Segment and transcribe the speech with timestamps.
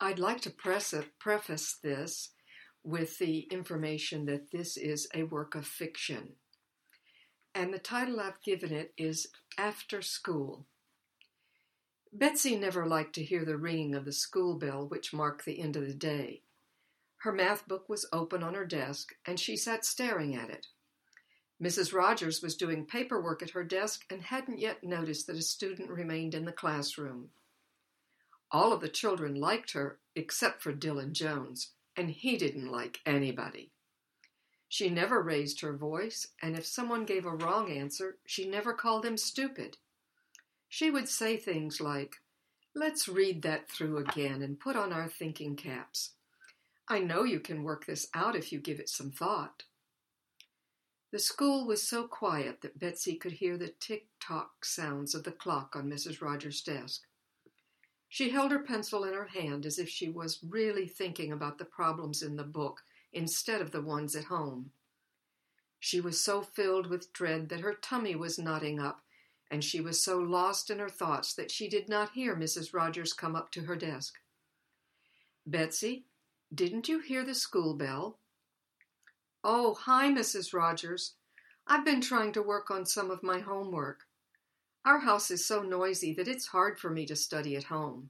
[0.00, 0.50] I'd like to
[1.18, 2.30] preface this
[2.84, 6.34] with the information that this is a work of fiction.
[7.52, 9.26] And the title I've given it is
[9.58, 10.66] After School.
[12.12, 15.74] Betsy never liked to hear the ringing of the school bell, which marked the end
[15.74, 16.42] of the day.
[17.18, 20.68] Her math book was open on her desk, and she sat staring at it.
[21.60, 21.92] Mrs.
[21.92, 26.34] Rogers was doing paperwork at her desk and hadn't yet noticed that a student remained
[26.34, 27.30] in the classroom.
[28.50, 33.72] All of the children liked her except for Dylan Jones, and he didn't like anybody.
[34.68, 39.04] She never raised her voice, and if someone gave a wrong answer, she never called
[39.04, 39.78] him stupid.
[40.68, 42.16] She would say things like,
[42.74, 46.12] Let's read that through again and put on our thinking caps.
[46.86, 49.64] I know you can work this out if you give it some thought.
[51.10, 55.32] The school was so quiet that Betsy could hear the tick tock sounds of the
[55.32, 56.20] clock on Mrs.
[56.20, 57.02] Rogers' desk.
[58.08, 61.64] She held her pencil in her hand as if she was really thinking about the
[61.64, 64.70] problems in the book instead of the ones at home.
[65.78, 69.02] She was so filled with dread that her tummy was knotting up,
[69.50, 72.74] and she was so lost in her thoughts that she did not hear Mrs.
[72.74, 74.18] Rogers come up to her desk.
[75.46, 76.06] Betsy,
[76.52, 78.18] didn't you hear the school bell?
[79.44, 80.52] Oh, hi, Mrs.
[80.52, 81.14] Rogers.
[81.66, 84.07] I've been trying to work on some of my homework.
[84.88, 88.08] Our house is so noisy that it's hard for me to study at home.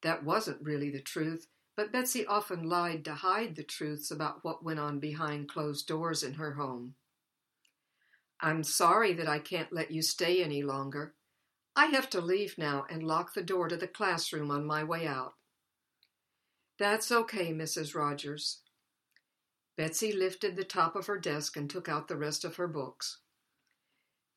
[0.00, 4.64] That wasn't really the truth, but Betsy often lied to hide the truths about what
[4.64, 6.94] went on behind closed doors in her home.
[8.40, 11.12] I'm sorry that I can't let you stay any longer.
[11.76, 15.06] I have to leave now and lock the door to the classroom on my way
[15.06, 15.34] out.
[16.78, 17.94] That's okay, Mrs.
[17.94, 18.60] Rogers.
[19.76, 23.18] Betsy lifted the top of her desk and took out the rest of her books.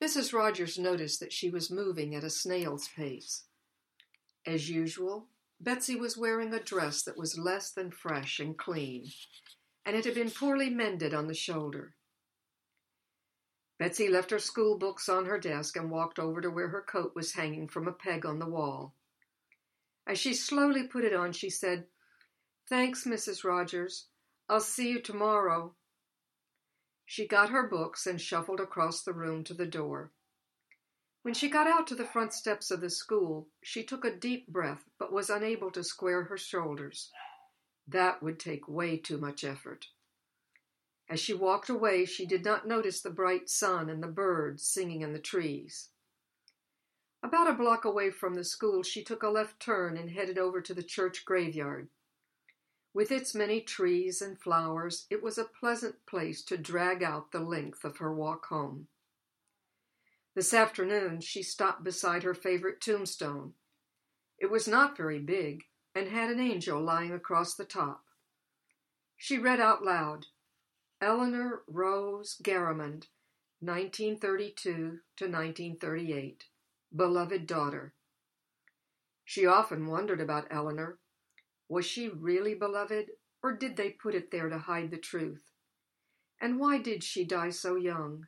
[0.04, 0.34] Mrs.
[0.34, 3.46] Rogers noticed that she was moving at a snail's pace.
[4.46, 5.28] As usual,
[5.60, 9.12] Betsy was wearing a dress that was less than fresh and clean,
[9.86, 11.96] and it had been poorly mended on the shoulder.
[13.80, 17.14] Betsy left her school books on her desk and walked over to where her coat
[17.16, 18.96] was hanging from a peg on the wall.
[20.06, 21.88] As she slowly put it on, she said,
[22.70, 23.44] Thanks, Mrs.
[23.44, 24.08] Rogers.
[24.50, 25.76] I'll see you tomorrow.
[27.10, 30.12] She got her books and shuffled across the room to the door.
[31.22, 34.50] When she got out to the front steps of the school, she took a deep
[34.50, 37.10] breath but was unable to square her shoulders.
[37.88, 39.88] That would take way too much effort.
[41.10, 45.02] As she walked away, she did not notice the bright sun and the birds singing
[45.02, 45.90] in the trees.
[47.24, 50.60] About a block away from the school, she took a left turn and headed over
[50.60, 51.88] to the church graveyard.
[52.98, 57.40] With its many trees and flowers, it was a pleasant place to drag out the
[57.40, 58.88] length of her walk home.
[60.34, 63.54] This afternoon, she stopped beside her favorite tombstone.
[64.40, 68.04] It was not very big and had an angel lying across the top.
[69.16, 70.26] She read out loud
[71.00, 73.10] Eleanor Rose Garamond,
[73.60, 74.72] 1932
[75.18, 76.46] to 1938,
[76.96, 77.94] beloved daughter.
[79.24, 80.98] She often wondered about Eleanor
[81.70, 83.12] was she really beloved,
[83.44, 85.52] or did they put it there to hide the truth?
[86.40, 88.28] And why did she die so young?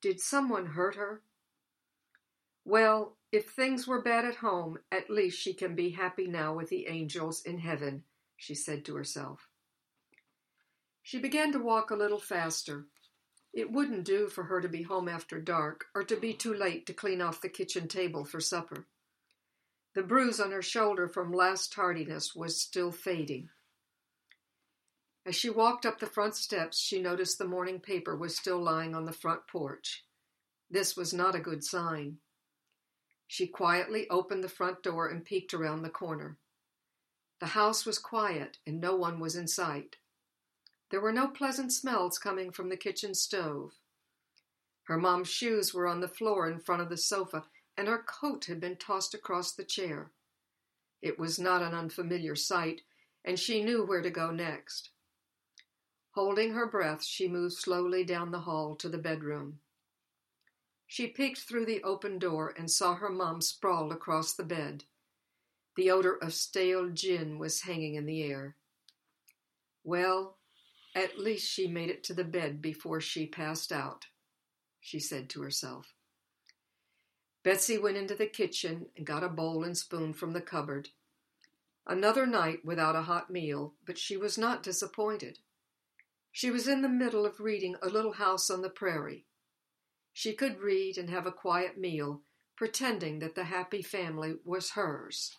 [0.00, 1.22] Did someone hurt her?
[2.64, 6.68] Well, if things were bad at home, at least she can be happy now with
[6.68, 8.04] the angels in heaven,
[8.36, 9.48] she said to herself.
[11.02, 12.86] She began to walk a little faster.
[13.52, 16.86] It wouldn't do for her to be home after dark, or to be too late
[16.86, 18.86] to clean off the kitchen table for supper.
[19.96, 23.48] The bruise on her shoulder from last tardiness was still fading.
[25.24, 28.94] As she walked up the front steps, she noticed the morning paper was still lying
[28.94, 30.04] on the front porch.
[30.68, 32.18] This was not a good sign.
[33.26, 36.36] She quietly opened the front door and peeked around the corner.
[37.40, 39.96] The house was quiet and no one was in sight.
[40.90, 43.72] There were no pleasant smells coming from the kitchen stove.
[44.88, 47.44] Her mom's shoes were on the floor in front of the sofa,
[47.76, 50.10] and her coat had been tossed across the chair.
[51.02, 52.82] It was not an unfamiliar sight,
[53.24, 54.90] and she knew where to go next.
[56.12, 59.60] Holding her breath, she moved slowly down the hall to the bedroom.
[60.86, 64.84] She peeked through the open door and saw her mom sprawled across the bed.
[65.76, 68.56] The odor of stale gin was hanging in the air.
[69.84, 70.38] Well,
[70.94, 74.06] at least she made it to the bed before she passed out,
[74.80, 75.95] she said to herself.
[77.46, 80.88] Betsy went into the kitchen and got a bowl and spoon from the cupboard.
[81.86, 85.38] Another night without a hot meal, but she was not disappointed.
[86.32, 89.26] She was in the middle of reading A Little House on the Prairie.
[90.12, 92.22] She could read and have a quiet meal,
[92.56, 95.30] pretending that the happy family was hers.